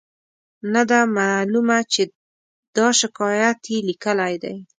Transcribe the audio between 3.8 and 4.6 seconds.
لیکلی دی.